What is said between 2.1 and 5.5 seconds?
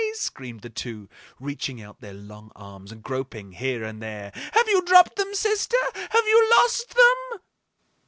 long arms and groping here and there. "Have you dropped them,